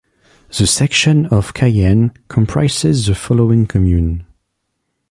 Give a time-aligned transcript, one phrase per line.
[0.47, 4.25] The section of Cayenne comprises the following commune.